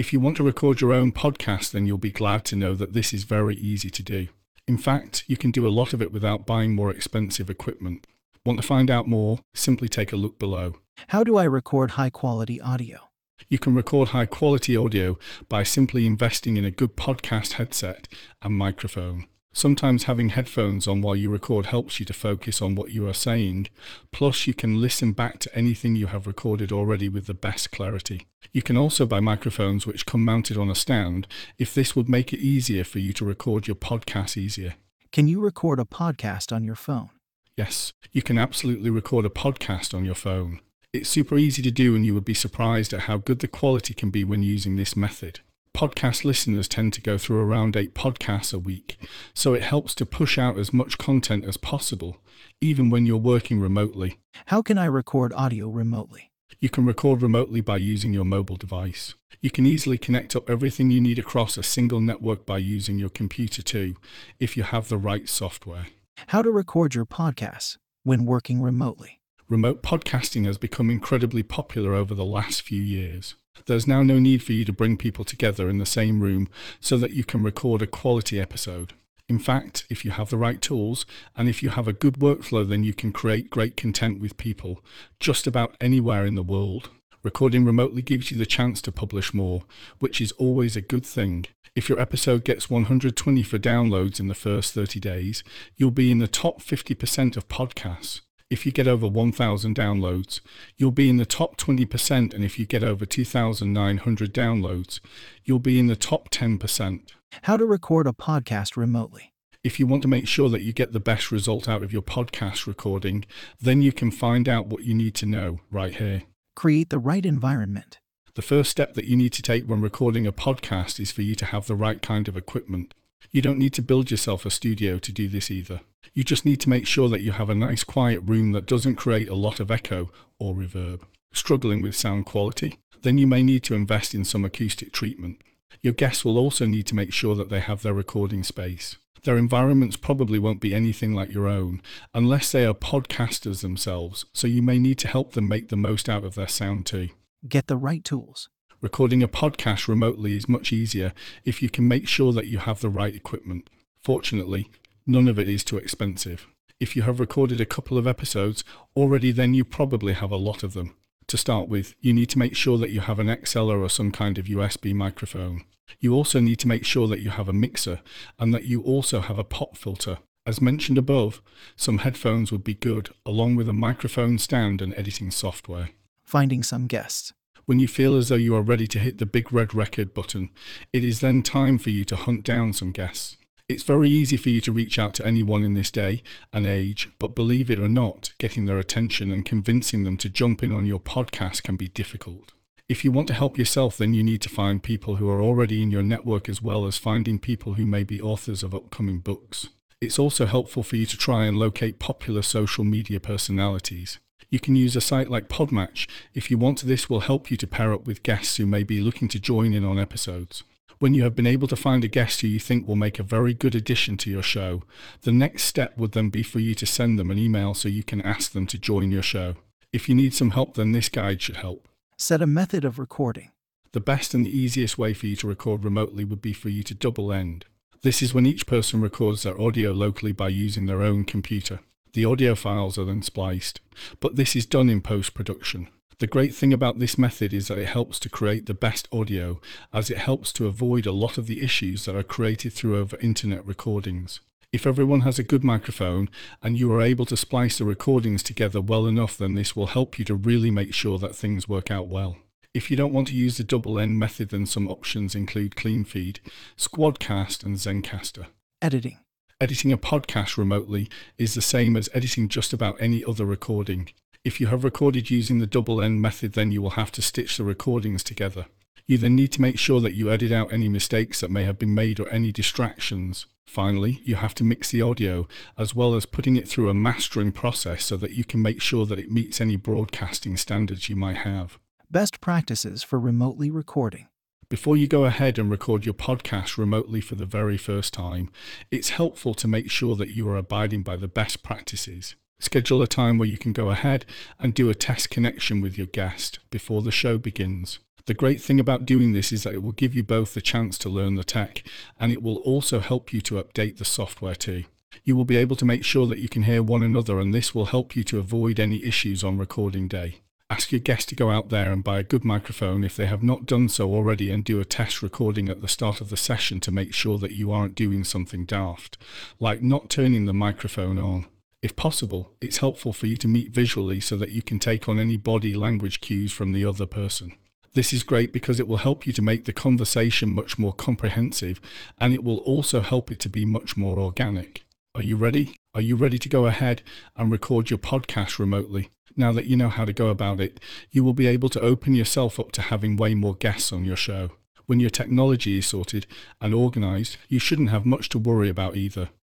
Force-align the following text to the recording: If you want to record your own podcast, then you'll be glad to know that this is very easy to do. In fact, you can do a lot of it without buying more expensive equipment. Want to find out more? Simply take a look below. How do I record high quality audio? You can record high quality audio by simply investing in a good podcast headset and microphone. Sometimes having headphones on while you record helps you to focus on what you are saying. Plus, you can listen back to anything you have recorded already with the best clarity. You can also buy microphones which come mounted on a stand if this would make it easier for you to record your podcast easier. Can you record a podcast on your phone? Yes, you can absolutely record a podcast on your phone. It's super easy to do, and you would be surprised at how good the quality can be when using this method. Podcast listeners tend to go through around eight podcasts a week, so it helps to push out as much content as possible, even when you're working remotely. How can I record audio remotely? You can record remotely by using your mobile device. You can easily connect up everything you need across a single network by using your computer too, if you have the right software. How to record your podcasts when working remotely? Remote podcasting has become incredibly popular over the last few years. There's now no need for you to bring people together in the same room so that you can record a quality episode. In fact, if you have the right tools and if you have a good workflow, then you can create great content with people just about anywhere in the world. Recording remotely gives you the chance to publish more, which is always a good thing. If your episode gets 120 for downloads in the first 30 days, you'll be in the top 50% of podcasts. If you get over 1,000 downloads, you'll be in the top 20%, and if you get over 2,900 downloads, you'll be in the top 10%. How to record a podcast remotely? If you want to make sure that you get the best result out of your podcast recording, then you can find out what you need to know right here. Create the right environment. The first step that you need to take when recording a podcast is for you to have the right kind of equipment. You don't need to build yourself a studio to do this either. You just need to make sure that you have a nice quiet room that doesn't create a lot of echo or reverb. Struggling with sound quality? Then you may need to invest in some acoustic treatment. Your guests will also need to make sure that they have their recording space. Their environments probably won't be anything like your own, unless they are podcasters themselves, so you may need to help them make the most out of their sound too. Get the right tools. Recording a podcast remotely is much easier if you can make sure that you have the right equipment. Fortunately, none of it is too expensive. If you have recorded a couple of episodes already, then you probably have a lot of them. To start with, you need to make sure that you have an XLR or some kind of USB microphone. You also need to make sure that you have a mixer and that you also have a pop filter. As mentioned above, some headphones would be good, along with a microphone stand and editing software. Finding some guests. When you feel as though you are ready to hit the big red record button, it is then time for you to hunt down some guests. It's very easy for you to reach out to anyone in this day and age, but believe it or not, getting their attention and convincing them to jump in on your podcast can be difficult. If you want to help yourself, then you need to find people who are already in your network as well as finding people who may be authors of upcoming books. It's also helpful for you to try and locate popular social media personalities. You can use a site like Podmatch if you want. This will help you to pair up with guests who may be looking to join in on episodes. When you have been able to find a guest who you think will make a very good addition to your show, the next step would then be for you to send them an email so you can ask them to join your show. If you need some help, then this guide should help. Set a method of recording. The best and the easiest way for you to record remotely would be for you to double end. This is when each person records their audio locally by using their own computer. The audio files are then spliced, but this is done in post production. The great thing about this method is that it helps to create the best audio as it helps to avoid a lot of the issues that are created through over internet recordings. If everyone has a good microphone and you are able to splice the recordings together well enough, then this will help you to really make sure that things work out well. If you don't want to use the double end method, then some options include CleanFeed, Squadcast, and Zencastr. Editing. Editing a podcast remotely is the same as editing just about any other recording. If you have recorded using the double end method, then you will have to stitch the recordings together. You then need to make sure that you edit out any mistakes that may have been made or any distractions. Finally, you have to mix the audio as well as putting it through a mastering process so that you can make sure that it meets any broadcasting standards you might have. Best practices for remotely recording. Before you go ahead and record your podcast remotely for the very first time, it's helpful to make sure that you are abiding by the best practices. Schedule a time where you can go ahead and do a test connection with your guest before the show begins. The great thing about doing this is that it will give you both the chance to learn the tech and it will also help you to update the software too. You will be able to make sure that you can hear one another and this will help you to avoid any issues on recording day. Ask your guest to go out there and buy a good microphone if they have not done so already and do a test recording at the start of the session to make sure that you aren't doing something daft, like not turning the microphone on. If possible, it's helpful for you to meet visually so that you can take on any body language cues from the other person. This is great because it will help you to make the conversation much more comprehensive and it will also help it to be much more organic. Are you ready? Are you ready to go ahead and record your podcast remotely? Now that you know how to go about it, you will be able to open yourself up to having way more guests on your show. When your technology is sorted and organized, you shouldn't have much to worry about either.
If 0.00 0.14
you 0.14 0.18
want 0.18 0.38
to 0.38 0.42
record 0.42 0.80
your 0.80 0.94
own 0.94 1.12
podcast, 1.12 1.72
then 1.72 1.84
you'll 1.84 1.98
be 1.98 2.10
glad 2.10 2.46
to 2.46 2.56
know 2.56 2.74
that 2.74 2.94
this 2.94 3.12
is 3.12 3.24
very 3.24 3.54
easy 3.56 3.90
to 3.90 4.02
do. 4.02 4.28
In 4.66 4.78
fact, 4.78 5.24
you 5.26 5.36
can 5.36 5.50
do 5.50 5.66
a 5.66 5.68
lot 5.68 5.92
of 5.92 6.00
it 6.00 6.10
without 6.10 6.46
buying 6.46 6.74
more 6.74 6.90
expensive 6.90 7.50
equipment. 7.50 8.06
Want 8.46 8.58
to 8.58 8.66
find 8.66 8.90
out 8.90 9.06
more? 9.06 9.40
Simply 9.52 9.90
take 9.90 10.10
a 10.10 10.16
look 10.16 10.38
below. 10.38 10.76
How 11.08 11.22
do 11.22 11.36
I 11.36 11.44
record 11.44 11.90
high 11.90 12.08
quality 12.08 12.58
audio? 12.62 13.10
You 13.50 13.58
can 13.58 13.74
record 13.74 14.08
high 14.08 14.24
quality 14.24 14.74
audio 14.74 15.18
by 15.50 15.64
simply 15.64 16.06
investing 16.06 16.56
in 16.56 16.64
a 16.64 16.70
good 16.70 16.96
podcast 16.96 17.52
headset 17.60 18.08
and 18.40 18.54
microphone. 18.54 19.26
Sometimes 19.52 20.04
having 20.04 20.28
headphones 20.28 20.86
on 20.86 21.02
while 21.02 21.16
you 21.16 21.28
record 21.28 21.66
helps 21.66 21.98
you 21.98 22.06
to 22.06 22.12
focus 22.12 22.62
on 22.62 22.76
what 22.76 22.92
you 22.92 23.08
are 23.08 23.14
saying. 23.14 23.66
Plus, 24.12 24.46
you 24.46 24.54
can 24.54 24.80
listen 24.80 25.12
back 25.12 25.40
to 25.40 25.54
anything 25.56 25.96
you 25.96 26.06
have 26.06 26.26
recorded 26.26 26.70
already 26.70 27.08
with 27.08 27.26
the 27.26 27.34
best 27.34 27.72
clarity. 27.72 28.26
You 28.52 28.62
can 28.62 28.76
also 28.76 29.06
buy 29.06 29.18
microphones 29.18 29.86
which 29.86 30.06
come 30.06 30.24
mounted 30.24 30.56
on 30.56 30.70
a 30.70 30.74
stand 30.74 31.26
if 31.58 31.74
this 31.74 31.96
would 31.96 32.08
make 32.08 32.32
it 32.32 32.38
easier 32.38 32.84
for 32.84 33.00
you 33.00 33.12
to 33.14 33.24
record 33.24 33.66
your 33.66 33.74
podcast 33.74 34.36
easier. 34.36 34.74
Can 35.10 35.26
you 35.26 35.40
record 35.40 35.80
a 35.80 35.84
podcast 35.84 36.52
on 36.52 36.62
your 36.62 36.76
phone? 36.76 37.10
Yes, 37.56 37.92
you 38.12 38.22
can 38.22 38.38
absolutely 38.38 38.90
record 38.90 39.26
a 39.26 39.30
podcast 39.30 39.92
on 39.92 40.04
your 40.04 40.14
phone. 40.14 40.60
It's 40.92 41.08
super 41.08 41.36
easy 41.36 41.60
to 41.62 41.70
do, 41.70 41.94
and 41.96 42.06
you 42.06 42.14
would 42.14 42.24
be 42.24 42.34
surprised 42.34 42.92
at 42.92 43.00
how 43.02 43.16
good 43.16 43.40
the 43.40 43.48
quality 43.48 43.94
can 43.94 44.10
be 44.10 44.22
when 44.24 44.42
using 44.42 44.76
this 44.76 44.96
method. 44.96 45.40
Podcast 45.80 46.26
listeners 46.26 46.68
tend 46.68 46.92
to 46.92 47.00
go 47.00 47.16
through 47.16 47.40
around 47.40 47.74
eight 47.74 47.94
podcasts 47.94 48.52
a 48.52 48.58
week, 48.58 48.98
so 49.32 49.54
it 49.54 49.62
helps 49.62 49.94
to 49.94 50.04
push 50.04 50.36
out 50.36 50.58
as 50.58 50.74
much 50.74 50.98
content 50.98 51.46
as 51.46 51.56
possible, 51.56 52.18
even 52.60 52.90
when 52.90 53.06
you're 53.06 53.16
working 53.16 53.58
remotely. 53.58 54.18
How 54.48 54.60
can 54.60 54.76
I 54.76 54.84
record 54.84 55.32
audio 55.32 55.70
remotely? 55.70 56.32
You 56.60 56.68
can 56.68 56.84
record 56.84 57.22
remotely 57.22 57.62
by 57.62 57.78
using 57.78 58.12
your 58.12 58.26
mobile 58.26 58.56
device. 58.56 59.14
You 59.40 59.50
can 59.50 59.64
easily 59.64 59.96
connect 59.96 60.36
up 60.36 60.50
everything 60.50 60.90
you 60.90 61.00
need 61.00 61.18
across 61.18 61.56
a 61.56 61.62
single 61.62 62.02
network 62.02 62.44
by 62.44 62.58
using 62.58 62.98
your 62.98 63.08
computer 63.08 63.62
too, 63.62 63.94
if 64.38 64.58
you 64.58 64.64
have 64.64 64.90
the 64.90 64.98
right 64.98 65.26
software. 65.30 65.86
How 66.26 66.42
to 66.42 66.50
record 66.50 66.94
your 66.94 67.06
podcasts 67.06 67.78
when 68.02 68.26
working 68.26 68.60
remotely? 68.60 69.19
Remote 69.50 69.82
podcasting 69.82 70.46
has 70.46 70.58
become 70.58 70.90
incredibly 70.90 71.42
popular 71.42 71.92
over 71.92 72.14
the 72.14 72.24
last 72.24 72.62
few 72.62 72.80
years. 72.80 73.34
There's 73.66 73.84
now 73.84 74.04
no 74.04 74.20
need 74.20 74.44
for 74.44 74.52
you 74.52 74.64
to 74.64 74.72
bring 74.72 74.96
people 74.96 75.24
together 75.24 75.68
in 75.68 75.78
the 75.78 75.84
same 75.84 76.20
room 76.20 76.48
so 76.78 76.96
that 76.98 77.14
you 77.14 77.24
can 77.24 77.42
record 77.42 77.82
a 77.82 77.88
quality 77.88 78.38
episode. 78.38 78.92
In 79.28 79.40
fact, 79.40 79.86
if 79.90 80.04
you 80.04 80.12
have 80.12 80.30
the 80.30 80.36
right 80.36 80.62
tools 80.62 81.04
and 81.36 81.48
if 81.48 81.64
you 81.64 81.70
have 81.70 81.88
a 81.88 81.92
good 81.92 82.20
workflow, 82.20 82.66
then 82.66 82.84
you 82.84 82.94
can 82.94 83.12
create 83.12 83.50
great 83.50 83.76
content 83.76 84.20
with 84.20 84.36
people 84.36 84.84
just 85.18 85.48
about 85.48 85.76
anywhere 85.80 86.24
in 86.24 86.36
the 86.36 86.44
world. 86.44 86.90
Recording 87.24 87.64
remotely 87.64 88.02
gives 88.02 88.30
you 88.30 88.36
the 88.36 88.46
chance 88.46 88.80
to 88.82 88.92
publish 88.92 89.34
more, 89.34 89.64
which 89.98 90.20
is 90.20 90.30
always 90.32 90.76
a 90.76 90.80
good 90.80 91.04
thing. 91.04 91.46
If 91.74 91.88
your 91.88 91.98
episode 91.98 92.44
gets 92.44 92.70
120 92.70 93.42
for 93.42 93.58
downloads 93.58 94.20
in 94.20 94.28
the 94.28 94.34
first 94.36 94.74
30 94.74 95.00
days, 95.00 95.42
you'll 95.76 95.90
be 95.90 96.12
in 96.12 96.18
the 96.18 96.28
top 96.28 96.62
50% 96.62 97.36
of 97.36 97.48
podcasts. 97.48 98.20
If 98.50 98.66
you 98.66 98.72
get 98.72 98.88
over 98.88 99.06
1,000 99.06 99.76
downloads, 99.76 100.40
you'll 100.76 100.90
be 100.90 101.08
in 101.08 101.18
the 101.18 101.24
top 101.24 101.56
20%, 101.56 102.34
and 102.34 102.44
if 102.44 102.58
you 102.58 102.66
get 102.66 102.82
over 102.82 103.06
2,900 103.06 104.34
downloads, 104.34 104.98
you'll 105.44 105.60
be 105.60 105.78
in 105.78 105.86
the 105.86 105.94
top 105.94 106.30
10%. 106.30 107.12
How 107.42 107.56
to 107.56 107.64
record 107.64 108.08
a 108.08 108.12
podcast 108.12 108.76
remotely? 108.76 109.32
If 109.62 109.78
you 109.78 109.86
want 109.86 110.02
to 110.02 110.08
make 110.08 110.26
sure 110.26 110.48
that 110.48 110.62
you 110.62 110.72
get 110.72 110.92
the 110.92 110.98
best 110.98 111.30
result 111.30 111.68
out 111.68 111.84
of 111.84 111.92
your 111.92 112.02
podcast 112.02 112.66
recording, 112.66 113.24
then 113.60 113.82
you 113.82 113.92
can 113.92 114.10
find 114.10 114.48
out 114.48 114.66
what 114.66 114.82
you 114.82 114.94
need 114.94 115.14
to 115.16 115.26
know 115.26 115.60
right 115.70 115.94
here. 115.94 116.24
Create 116.56 116.90
the 116.90 116.98
right 116.98 117.24
environment. 117.24 118.00
The 118.34 118.42
first 118.42 118.70
step 118.72 118.94
that 118.94 119.04
you 119.04 119.16
need 119.16 119.32
to 119.34 119.42
take 119.42 119.66
when 119.66 119.80
recording 119.80 120.26
a 120.26 120.32
podcast 120.32 120.98
is 120.98 121.12
for 121.12 121.22
you 121.22 121.36
to 121.36 121.44
have 121.44 121.68
the 121.68 121.76
right 121.76 122.02
kind 122.02 122.26
of 122.26 122.36
equipment. 122.36 122.94
You 123.30 123.42
don't 123.42 123.58
need 123.58 123.74
to 123.74 123.82
build 123.82 124.10
yourself 124.10 124.44
a 124.44 124.50
studio 124.50 124.98
to 124.98 125.12
do 125.12 125.28
this 125.28 125.50
either. 125.50 125.80
You 126.14 126.24
just 126.24 126.44
need 126.44 126.60
to 126.62 126.68
make 126.68 126.86
sure 126.86 127.08
that 127.08 127.22
you 127.22 127.32
have 127.32 127.50
a 127.50 127.54
nice 127.54 127.84
quiet 127.84 128.20
room 128.24 128.52
that 128.52 128.66
doesn't 128.66 128.96
create 128.96 129.28
a 129.28 129.34
lot 129.34 129.60
of 129.60 129.70
echo 129.70 130.10
or 130.38 130.54
reverb. 130.54 131.02
Struggling 131.32 131.82
with 131.82 131.94
sound 131.94 132.26
quality? 132.26 132.78
Then 133.02 133.18
you 133.18 133.26
may 133.26 133.42
need 133.42 133.62
to 133.64 133.74
invest 133.74 134.14
in 134.14 134.24
some 134.24 134.44
acoustic 134.44 134.92
treatment. 134.92 135.40
Your 135.82 135.92
guests 135.92 136.24
will 136.24 136.36
also 136.36 136.66
need 136.66 136.86
to 136.86 136.94
make 136.94 137.12
sure 137.12 137.34
that 137.36 137.48
they 137.48 137.60
have 137.60 137.82
their 137.82 137.94
recording 137.94 138.42
space. 138.42 138.96
Their 139.22 139.38
environments 139.38 139.96
probably 139.96 140.38
won't 140.38 140.60
be 140.60 140.74
anything 140.74 141.14
like 141.14 141.32
your 141.32 141.46
own, 141.46 141.82
unless 142.14 142.50
they 142.50 142.64
are 142.64 142.74
podcasters 142.74 143.60
themselves, 143.60 144.24
so 144.32 144.46
you 144.46 144.62
may 144.62 144.78
need 144.78 144.98
to 144.98 145.08
help 145.08 145.32
them 145.32 145.46
make 145.46 145.68
the 145.68 145.76
most 145.76 146.08
out 146.08 146.24
of 146.24 146.34
their 146.34 146.48
sound 146.48 146.86
too. 146.86 147.10
Get 147.46 147.66
the 147.66 147.76
right 147.76 148.02
tools. 148.02 148.48
Recording 148.82 149.22
a 149.22 149.28
podcast 149.28 149.88
remotely 149.88 150.34
is 150.34 150.48
much 150.48 150.72
easier 150.72 151.12
if 151.44 151.60
you 151.60 151.68
can 151.68 151.86
make 151.86 152.08
sure 152.08 152.32
that 152.32 152.46
you 152.46 152.56
have 152.56 152.80
the 152.80 152.88
right 152.88 153.14
equipment. 153.14 153.68
Fortunately, 154.02 154.70
none 155.06 155.28
of 155.28 155.38
it 155.38 155.50
is 155.50 155.62
too 155.62 155.76
expensive. 155.76 156.46
If 156.78 156.96
you 156.96 157.02
have 157.02 157.20
recorded 157.20 157.60
a 157.60 157.66
couple 157.66 157.98
of 157.98 158.06
episodes 158.06 158.64
already, 158.96 159.32
then 159.32 159.52
you 159.52 159.66
probably 159.66 160.14
have 160.14 160.30
a 160.30 160.36
lot 160.36 160.62
of 160.62 160.72
them. 160.72 160.96
To 161.26 161.36
start 161.36 161.68
with, 161.68 161.94
you 162.00 162.14
need 162.14 162.30
to 162.30 162.38
make 162.38 162.56
sure 162.56 162.78
that 162.78 162.88
you 162.88 163.00
have 163.00 163.18
an 163.18 163.26
XLR 163.26 163.82
or 163.82 163.90
some 163.90 164.12
kind 164.12 164.38
of 164.38 164.46
USB 164.46 164.94
microphone. 164.94 165.64
You 165.98 166.14
also 166.14 166.40
need 166.40 166.58
to 166.60 166.68
make 166.68 166.86
sure 166.86 167.06
that 167.06 167.20
you 167.20 167.28
have 167.28 167.50
a 167.50 167.52
mixer 167.52 168.00
and 168.38 168.54
that 168.54 168.64
you 168.64 168.80
also 168.80 169.20
have 169.20 169.38
a 169.38 169.44
pop 169.44 169.76
filter. 169.76 170.20
As 170.46 170.62
mentioned 170.62 170.96
above, 170.96 171.42
some 171.76 171.98
headphones 171.98 172.50
would 172.50 172.64
be 172.64 172.72
good, 172.72 173.10
along 173.26 173.56
with 173.56 173.68
a 173.68 173.74
microphone 173.74 174.38
stand 174.38 174.80
and 174.80 174.94
editing 174.96 175.30
software. 175.30 175.90
Finding 176.24 176.62
some 176.62 176.86
guests. 176.86 177.34
When 177.70 177.78
you 177.78 177.86
feel 177.86 178.16
as 178.16 178.28
though 178.30 178.34
you 178.34 178.56
are 178.56 178.62
ready 178.62 178.88
to 178.88 178.98
hit 178.98 179.18
the 179.18 179.26
big 179.26 179.52
red 179.52 179.76
record 179.76 180.12
button, 180.12 180.50
it 180.92 181.04
is 181.04 181.20
then 181.20 181.40
time 181.40 181.78
for 181.78 181.90
you 181.90 182.04
to 182.06 182.16
hunt 182.16 182.42
down 182.42 182.72
some 182.72 182.90
guests. 182.90 183.36
It's 183.68 183.84
very 183.84 184.10
easy 184.10 184.36
for 184.36 184.48
you 184.48 184.60
to 184.62 184.72
reach 184.72 184.98
out 184.98 185.14
to 185.14 185.24
anyone 185.24 185.62
in 185.62 185.74
this 185.74 185.92
day 185.92 186.24
and 186.52 186.66
age, 186.66 187.10
but 187.20 187.36
believe 187.36 187.70
it 187.70 187.78
or 187.78 187.88
not, 187.88 188.32
getting 188.38 188.66
their 188.66 188.80
attention 188.80 189.30
and 189.30 189.46
convincing 189.46 190.02
them 190.02 190.16
to 190.16 190.28
jump 190.28 190.64
in 190.64 190.72
on 190.72 190.84
your 190.84 190.98
podcast 190.98 191.62
can 191.62 191.76
be 191.76 191.86
difficult. 191.86 192.54
If 192.88 193.04
you 193.04 193.12
want 193.12 193.28
to 193.28 193.34
help 193.34 193.56
yourself, 193.56 193.96
then 193.96 194.14
you 194.14 194.24
need 194.24 194.42
to 194.42 194.48
find 194.48 194.82
people 194.82 195.14
who 195.14 195.30
are 195.30 195.40
already 195.40 195.80
in 195.80 195.92
your 195.92 196.02
network 196.02 196.48
as 196.48 196.60
well 196.60 196.86
as 196.86 196.98
finding 196.98 197.38
people 197.38 197.74
who 197.74 197.86
may 197.86 198.02
be 198.02 198.20
authors 198.20 198.64
of 198.64 198.74
upcoming 198.74 199.20
books. 199.20 199.68
It's 200.00 200.18
also 200.18 200.46
helpful 200.46 200.82
for 200.82 200.96
you 200.96 201.06
to 201.06 201.16
try 201.16 201.44
and 201.44 201.56
locate 201.56 202.00
popular 202.00 202.42
social 202.42 202.82
media 202.82 203.20
personalities. 203.20 204.18
You 204.48 204.58
can 204.58 204.76
use 204.76 204.96
a 204.96 205.00
site 205.00 205.30
like 205.30 205.48
Podmatch 205.48 206.08
if 206.34 206.50
you 206.50 206.58
want. 206.58 206.82
This 206.82 207.10
will 207.10 207.20
help 207.20 207.50
you 207.50 207.56
to 207.58 207.66
pair 207.66 207.92
up 207.92 208.06
with 208.06 208.22
guests 208.22 208.56
who 208.56 208.66
may 208.66 208.82
be 208.82 209.00
looking 209.00 209.28
to 209.28 209.38
join 209.38 209.72
in 209.72 209.84
on 209.84 209.98
episodes. 209.98 210.62
When 210.98 211.14
you 211.14 211.22
have 211.22 211.34
been 211.34 211.46
able 211.46 211.66
to 211.68 211.76
find 211.76 212.04
a 212.04 212.08
guest 212.08 212.40
who 212.40 212.48
you 212.48 212.60
think 212.60 212.86
will 212.86 212.96
make 212.96 213.18
a 213.18 213.22
very 213.22 213.54
good 213.54 213.74
addition 213.74 214.16
to 214.18 214.30
your 214.30 214.42
show, 214.42 214.82
the 215.22 215.32
next 215.32 215.62
step 215.62 215.96
would 215.96 216.12
then 216.12 216.28
be 216.28 216.42
for 216.42 216.58
you 216.60 216.74
to 216.74 216.84
send 216.84 217.18
them 217.18 217.30
an 217.30 217.38
email 217.38 217.72
so 217.72 217.88
you 217.88 218.02
can 218.02 218.20
ask 218.20 218.52
them 218.52 218.66
to 218.66 218.78
join 218.78 219.10
your 219.10 219.22
show. 219.22 219.54
If 219.92 220.08
you 220.08 220.14
need 220.14 220.34
some 220.34 220.50
help, 220.50 220.74
then 220.74 220.92
this 220.92 221.08
guide 221.08 221.40
should 221.40 221.56
help. 221.56 221.88
Set 222.18 222.42
a 222.42 222.46
method 222.46 222.84
of 222.84 222.98
recording. 222.98 223.50
The 223.92 224.00
best 224.00 224.34
and 224.34 224.44
the 224.44 224.56
easiest 224.56 224.98
way 224.98 225.14
for 225.14 225.26
you 225.26 225.36
to 225.36 225.48
record 225.48 225.84
remotely 225.84 226.22
would 226.22 226.42
be 226.42 226.52
for 226.52 226.68
you 226.68 226.82
to 226.82 226.94
double 226.94 227.32
end. 227.32 227.64
This 228.02 228.20
is 228.20 228.34
when 228.34 228.46
each 228.46 228.66
person 228.66 229.00
records 229.00 229.42
their 229.42 229.60
audio 229.60 229.92
locally 229.92 230.32
by 230.32 230.48
using 230.48 230.86
their 230.86 231.02
own 231.02 231.24
computer. 231.24 231.80
The 232.12 232.24
audio 232.24 232.54
files 232.54 232.98
are 232.98 233.04
then 233.04 233.22
spliced, 233.22 233.80
but 234.18 234.36
this 234.36 234.56
is 234.56 234.66
done 234.66 234.90
in 234.90 235.00
post 235.00 235.32
production. 235.32 235.88
The 236.18 236.26
great 236.26 236.54
thing 236.54 236.72
about 236.72 236.98
this 236.98 237.16
method 237.16 237.54
is 237.54 237.68
that 237.68 237.78
it 237.78 237.88
helps 237.88 238.18
to 238.20 238.28
create 238.28 238.66
the 238.66 238.74
best 238.74 239.08
audio 239.12 239.60
as 239.92 240.10
it 240.10 240.18
helps 240.18 240.52
to 240.54 240.66
avoid 240.66 241.06
a 241.06 241.12
lot 241.12 241.38
of 241.38 241.46
the 241.46 241.62
issues 241.62 242.04
that 242.04 242.16
are 242.16 242.22
created 242.22 242.72
through 242.72 242.98
over 242.98 243.16
internet 243.20 243.64
recordings. 243.64 244.40
If 244.72 244.86
everyone 244.86 245.22
has 245.22 245.38
a 245.38 245.44
good 245.44 245.64
microphone 245.64 246.28
and 246.62 246.78
you 246.78 246.92
are 246.92 247.00
able 247.00 247.24
to 247.26 247.36
splice 247.36 247.78
the 247.78 247.84
recordings 247.84 248.42
together 248.42 248.80
well 248.80 249.06
enough, 249.06 249.38
then 249.38 249.54
this 249.54 249.74
will 249.74 249.86
help 249.86 250.18
you 250.18 250.24
to 250.26 250.34
really 250.34 250.70
make 250.70 250.92
sure 250.92 251.18
that 251.18 251.34
things 251.34 251.68
work 251.68 251.90
out 251.90 252.08
well. 252.08 252.36
If 252.74 252.90
you 252.90 252.96
don't 252.96 253.12
want 253.12 253.28
to 253.28 253.34
use 253.34 253.56
the 253.56 253.64
double 253.64 253.98
end 253.98 254.18
method, 254.18 254.50
then 254.50 254.66
some 254.66 254.88
options 254.88 255.34
include 255.34 255.74
CleanFeed, 255.74 256.38
Squadcast, 256.76 257.64
and 257.64 257.76
Zencastr. 257.76 258.46
Editing. 258.82 259.18
Editing 259.62 259.92
a 259.92 259.98
podcast 259.98 260.56
remotely 260.56 261.06
is 261.36 261.52
the 261.52 261.60
same 261.60 261.94
as 261.94 262.08
editing 262.14 262.48
just 262.48 262.72
about 262.72 262.96
any 262.98 263.22
other 263.22 263.44
recording. 263.44 264.08
If 264.42 264.58
you 264.58 264.68
have 264.68 264.84
recorded 264.84 265.30
using 265.30 265.58
the 265.58 265.66
double 265.66 266.00
end 266.00 266.22
method, 266.22 266.54
then 266.54 266.72
you 266.72 266.80
will 266.80 266.96
have 266.96 267.12
to 267.12 267.20
stitch 267.20 267.58
the 267.58 267.64
recordings 267.64 268.24
together. 268.24 268.64
You 269.06 269.18
then 269.18 269.36
need 269.36 269.52
to 269.52 269.60
make 269.60 269.78
sure 269.78 270.00
that 270.00 270.14
you 270.14 270.30
edit 270.30 270.50
out 270.50 270.72
any 270.72 270.88
mistakes 270.88 271.42
that 271.42 271.50
may 271.50 271.64
have 271.64 271.78
been 271.78 271.94
made 271.94 272.18
or 272.18 272.28
any 272.30 272.52
distractions. 272.52 273.44
Finally, 273.66 274.22
you 274.24 274.36
have 274.36 274.54
to 274.54 274.64
mix 274.64 274.90
the 274.90 275.02
audio 275.02 275.46
as 275.76 275.94
well 275.94 276.14
as 276.14 276.24
putting 276.24 276.56
it 276.56 276.66
through 276.66 276.88
a 276.88 276.94
mastering 276.94 277.52
process 277.52 278.02
so 278.02 278.16
that 278.16 278.32
you 278.32 278.44
can 278.44 278.62
make 278.62 278.80
sure 278.80 279.04
that 279.04 279.18
it 279.18 279.30
meets 279.30 279.60
any 279.60 279.76
broadcasting 279.76 280.56
standards 280.56 281.10
you 281.10 281.16
might 281.16 281.36
have. 281.36 281.78
Best 282.10 282.40
practices 282.40 283.02
for 283.02 283.20
remotely 283.20 283.70
recording. 283.70 284.29
Before 284.70 284.96
you 284.96 285.08
go 285.08 285.24
ahead 285.24 285.58
and 285.58 285.68
record 285.68 286.04
your 286.04 286.14
podcast 286.14 286.78
remotely 286.78 287.20
for 287.20 287.34
the 287.34 287.44
very 287.44 287.76
first 287.76 288.14
time, 288.14 288.52
it's 288.88 289.10
helpful 289.10 289.52
to 289.52 289.66
make 289.66 289.90
sure 289.90 290.14
that 290.14 290.36
you 290.36 290.48
are 290.48 290.56
abiding 290.56 291.02
by 291.02 291.16
the 291.16 291.26
best 291.26 291.64
practices. 291.64 292.36
Schedule 292.60 293.02
a 293.02 293.08
time 293.08 293.36
where 293.36 293.48
you 293.48 293.58
can 293.58 293.72
go 293.72 293.90
ahead 293.90 294.24
and 294.60 294.72
do 294.72 294.88
a 294.88 294.94
test 294.94 295.28
connection 295.28 295.80
with 295.80 295.98
your 295.98 296.06
guest 296.06 296.60
before 296.70 297.02
the 297.02 297.10
show 297.10 297.36
begins. 297.36 297.98
The 298.26 298.34
great 298.34 298.60
thing 298.60 298.78
about 298.78 299.06
doing 299.06 299.32
this 299.32 299.50
is 299.50 299.64
that 299.64 299.74
it 299.74 299.82
will 299.82 299.90
give 299.90 300.14
you 300.14 300.22
both 300.22 300.54
the 300.54 300.60
chance 300.60 300.98
to 300.98 301.08
learn 301.08 301.34
the 301.34 301.42
tech 301.42 301.82
and 302.20 302.30
it 302.30 302.40
will 302.40 302.58
also 302.58 303.00
help 303.00 303.32
you 303.32 303.40
to 303.40 303.60
update 303.60 303.96
the 303.96 304.04
software 304.04 304.54
too. 304.54 304.84
You 305.24 305.34
will 305.34 305.44
be 305.44 305.56
able 305.56 305.74
to 305.76 305.84
make 305.84 306.04
sure 306.04 306.28
that 306.28 306.38
you 306.38 306.48
can 306.48 306.62
hear 306.62 306.80
one 306.80 307.02
another 307.02 307.40
and 307.40 307.52
this 307.52 307.74
will 307.74 307.86
help 307.86 308.14
you 308.14 308.22
to 308.22 308.38
avoid 308.38 308.78
any 308.78 309.04
issues 309.04 309.42
on 309.42 309.58
recording 309.58 310.06
day. 310.06 310.42
Ask 310.70 310.92
your 310.92 311.00
guest 311.00 311.28
to 311.28 311.34
go 311.34 311.50
out 311.50 311.68
there 311.68 311.90
and 311.90 312.04
buy 312.04 312.20
a 312.20 312.22
good 312.22 312.44
microphone 312.44 313.02
if 313.02 313.16
they 313.16 313.26
have 313.26 313.42
not 313.42 313.66
done 313.66 313.88
so 313.88 314.14
already 314.14 314.52
and 314.52 314.64
do 314.64 314.78
a 314.78 314.84
test 314.84 315.20
recording 315.20 315.68
at 315.68 315.80
the 315.80 315.88
start 315.88 316.20
of 316.20 316.30
the 316.30 316.36
session 316.36 316.78
to 316.80 316.92
make 316.92 317.12
sure 317.12 317.38
that 317.38 317.50
you 317.50 317.72
aren't 317.72 317.96
doing 317.96 318.22
something 318.22 318.66
daft, 318.66 319.18
like 319.58 319.82
not 319.82 320.08
turning 320.08 320.46
the 320.46 320.52
microphone 320.52 321.18
on. 321.18 321.46
If 321.82 321.96
possible, 321.96 322.52
it's 322.60 322.78
helpful 322.78 323.12
for 323.12 323.26
you 323.26 323.36
to 323.38 323.48
meet 323.48 323.72
visually 323.72 324.20
so 324.20 324.36
that 324.36 324.52
you 324.52 324.62
can 324.62 324.78
take 324.78 325.08
on 325.08 325.18
any 325.18 325.36
body 325.36 325.74
language 325.74 326.20
cues 326.20 326.52
from 326.52 326.72
the 326.72 326.84
other 326.84 327.06
person. 327.06 327.52
This 327.94 328.12
is 328.12 328.22
great 328.22 328.52
because 328.52 328.78
it 328.78 328.86
will 328.86 328.98
help 328.98 329.26
you 329.26 329.32
to 329.32 329.42
make 329.42 329.64
the 329.64 329.72
conversation 329.72 330.54
much 330.54 330.78
more 330.78 330.92
comprehensive 330.92 331.80
and 332.18 332.32
it 332.32 332.44
will 332.44 332.58
also 332.58 333.00
help 333.00 333.32
it 333.32 333.40
to 333.40 333.48
be 333.48 333.64
much 333.64 333.96
more 333.96 334.20
organic. 334.20 334.84
Are 335.16 335.22
you 335.22 335.34
ready? 335.34 335.74
Are 335.92 336.00
you 336.00 336.14
ready 336.14 336.38
to 336.38 336.48
go 336.48 336.66
ahead 336.66 337.02
and 337.34 337.50
record 337.50 337.90
your 337.90 337.98
podcast 337.98 338.60
remotely? 338.60 339.10
Now 339.40 339.52
that 339.52 339.64
you 339.64 339.74
know 339.74 339.88
how 339.88 340.04
to 340.04 340.12
go 340.12 340.28
about 340.28 340.60
it, 340.60 340.78
you 341.10 341.24
will 341.24 341.32
be 341.32 341.46
able 341.46 341.70
to 341.70 341.80
open 341.80 342.14
yourself 342.14 342.60
up 342.60 342.72
to 342.72 342.82
having 342.82 343.16
way 343.16 343.34
more 343.34 343.54
guests 343.54 343.90
on 343.90 344.04
your 344.04 344.14
show. 344.14 344.50
When 344.84 345.00
your 345.00 345.08
technology 345.08 345.78
is 345.78 345.86
sorted 345.86 346.26
and 346.60 346.74
organized, 346.74 347.38
you 347.48 347.58
shouldn't 347.58 347.88
have 347.88 348.04
much 348.04 348.28
to 348.28 348.38
worry 348.38 348.68
about 348.68 348.96
either. 348.96 349.30